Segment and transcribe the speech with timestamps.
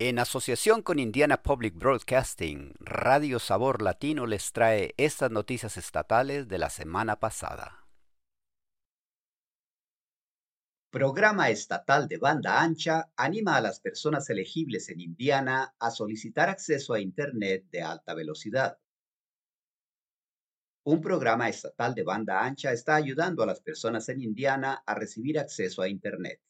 [0.00, 6.58] En asociación con Indiana Public Broadcasting, Radio Sabor Latino les trae estas noticias estatales de
[6.58, 7.86] la semana pasada.
[10.90, 16.94] Programa estatal de banda ancha anima a las personas elegibles en Indiana a solicitar acceso
[16.94, 18.76] a Internet de alta velocidad.
[20.82, 25.38] Un programa estatal de banda ancha está ayudando a las personas en Indiana a recibir
[25.38, 26.40] acceso a Internet.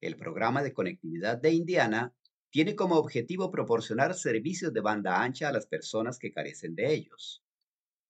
[0.00, 2.14] El programa de conectividad de Indiana
[2.52, 7.42] tiene como objetivo proporcionar servicios de banda ancha a las personas que carecen de ellos.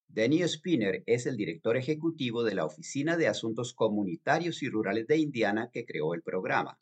[0.09, 5.19] Danny Spinner es el director ejecutivo de la Oficina de Asuntos Comunitarios y Rurales de
[5.19, 6.81] Indiana que creó el programa.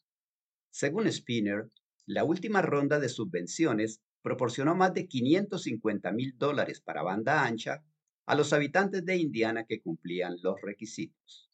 [0.71, 1.71] Según Spinner,
[2.07, 7.85] la última ronda de subvenciones proporcionó más de 550 mil dólares para banda ancha
[8.25, 11.51] a los habitantes de Indiana que cumplían los requisitos.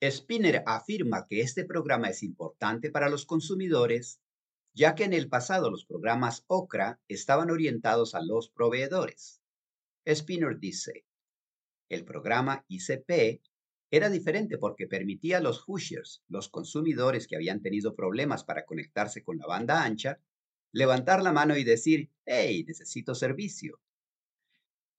[0.00, 4.20] Spinner afirma que este programa es importante para los consumidores
[4.74, 9.40] ya que en el pasado los programas OCRA estaban orientados a los proveedores.
[10.06, 11.04] Spinner dice,
[11.88, 13.40] el programa ICP
[13.90, 19.22] era diferente porque permitía a los Hoosiers, los consumidores que habían tenido problemas para conectarse
[19.22, 20.18] con la banda ancha,
[20.72, 23.80] levantar la mano y decir, hey, necesito servicio.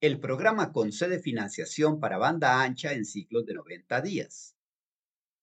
[0.00, 4.56] El programa concede financiación para banda ancha en ciclos de 90 días.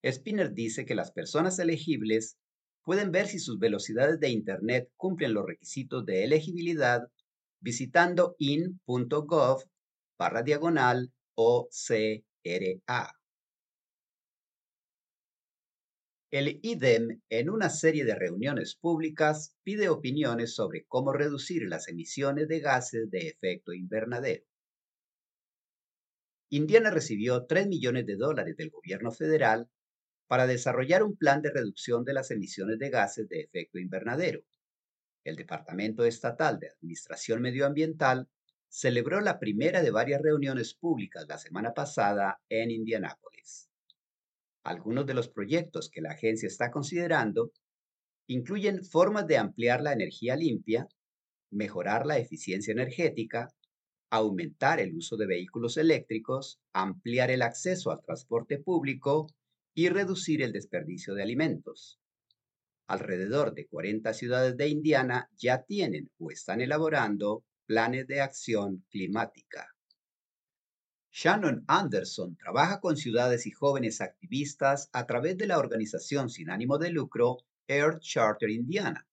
[0.03, 2.37] Spinner dice que las personas elegibles
[2.83, 7.01] pueden ver si sus velocidades de Internet cumplen los requisitos de elegibilidad
[7.59, 9.63] visitando in.gov
[10.17, 13.13] barra diagonal OCRA.
[16.29, 22.47] El IDEM, en una serie de reuniones públicas, pide opiniones sobre cómo reducir las emisiones
[22.47, 24.43] de gases de efecto invernadero.
[26.49, 29.69] Indiana recibió 3 millones de dólares del gobierno federal
[30.27, 34.43] para desarrollar un plan de reducción de las emisiones de gases de efecto invernadero.
[35.23, 38.27] El Departamento Estatal de Administración Medioambiental
[38.67, 43.69] celebró la primera de varias reuniones públicas la semana pasada en Indianápolis.
[44.63, 47.51] Algunos de los proyectos que la agencia está considerando
[48.27, 50.87] incluyen formas de ampliar la energía limpia,
[51.51, 53.49] mejorar la eficiencia energética,
[54.09, 59.27] aumentar el uso de vehículos eléctricos, ampliar el acceso al transporte público
[59.73, 61.99] y reducir el desperdicio de alimentos.
[62.87, 69.67] Alrededor de 40 ciudades de Indiana ya tienen o están elaborando planes de acción climática.
[71.11, 76.77] Shannon Anderson trabaja con ciudades y jóvenes activistas a través de la organización sin ánimo
[76.77, 79.07] de lucro Earth Charter Indiana.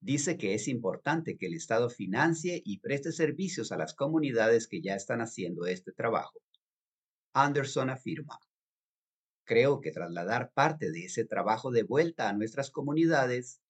[0.00, 4.82] Dice que es importante que el Estado financie y preste servicios a las comunidades que
[4.82, 6.40] ya están haciendo este trabajo.
[7.32, 8.40] Anderson afirma,
[9.44, 13.60] Creo que trasladar parte de ese trabajo de vuelta a nuestras comunidades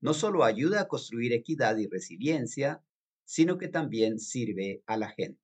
[0.00, 2.82] no solo ayuda a construir equidad y resiliencia,
[3.24, 5.40] sino que también sirve a la gente.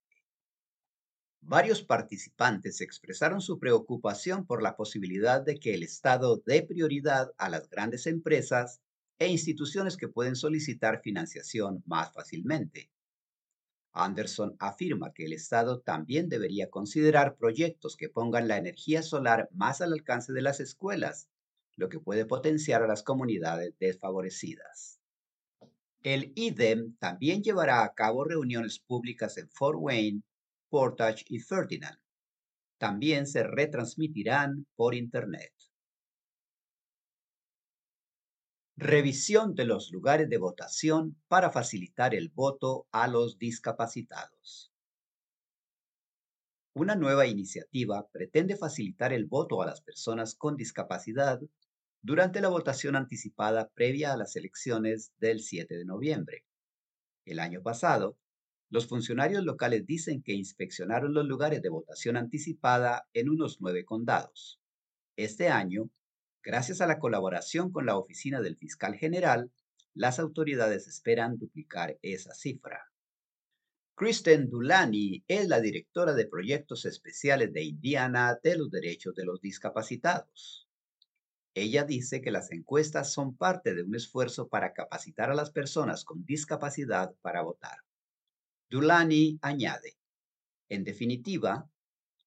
[1.41, 7.49] Varios participantes expresaron su preocupación por la posibilidad de que el Estado dé prioridad a
[7.49, 8.81] las grandes empresas
[9.19, 12.91] e instituciones que pueden solicitar financiación más fácilmente.
[13.97, 19.81] Anderson afirma que el Estado también debería considerar proyectos que pongan la energía solar más
[19.81, 21.29] al alcance de las escuelas,
[21.77, 25.01] lo que puede potenciar a las comunidades desfavorecidas.
[26.03, 30.23] El IDEM también llevará a cabo reuniones públicas en Fort Wayne,
[30.69, 31.99] Portage y Ferdinand.
[32.79, 35.53] También se retransmitirán por Internet.
[38.79, 44.71] Revisión de los lugares de votación para facilitar el voto a los discapacitados.
[46.75, 51.41] Una nueva iniciativa pretende facilitar el voto a las personas con discapacidad
[52.03, 56.45] durante la votación anticipada previa a las elecciones del 7 de noviembre.
[57.25, 58.19] El año pasado,
[58.69, 64.61] los funcionarios locales dicen que inspeccionaron los lugares de votación anticipada en unos nueve condados.
[65.17, 65.89] Este año,
[66.47, 69.51] Gracias a la colaboración con la Oficina del Fiscal General,
[69.95, 72.93] las autoridades esperan duplicar esa cifra.
[73.97, 79.41] Kristen Dulani es la directora de proyectos especiales de Indiana de los derechos de los
[79.41, 80.69] discapacitados.
[81.53, 86.05] Ella dice que las encuestas son parte de un esfuerzo para capacitar a las personas
[86.05, 87.79] con discapacidad para votar.
[88.71, 89.97] Dulani añade,
[90.69, 91.69] en definitiva,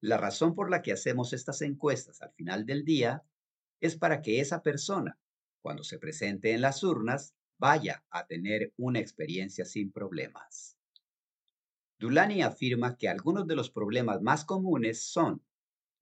[0.02, 3.24] la razón por la que hacemos estas encuestas al final del día
[3.80, 5.18] es para que esa persona,
[5.62, 10.76] cuando se presente en las urnas, vaya a tener una experiencia sin problemas.
[11.98, 15.42] Dulani afirma que algunos de los problemas más comunes son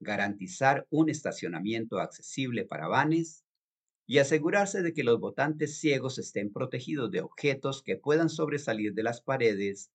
[0.00, 3.44] garantizar un estacionamiento accesible para vanes,
[4.06, 9.02] y asegurarse de que los votantes ciegos estén protegidos de objetos que puedan sobresalir de
[9.02, 9.90] las paredes,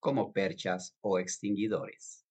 [0.00, 2.23] como perchas o extinguidores.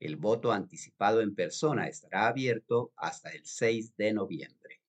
[0.00, 4.80] El voto anticipado en persona estará abierto hasta el 6 de noviembre.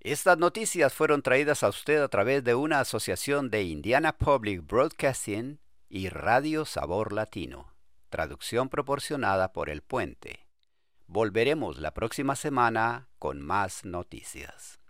[0.00, 5.60] Estas noticias fueron traídas a usted a través de una asociación de Indiana Public Broadcasting
[5.88, 7.72] y Radio Sabor Latino,
[8.10, 10.48] traducción proporcionada por El Puente.
[11.06, 14.81] Volveremos la próxima semana con más noticias.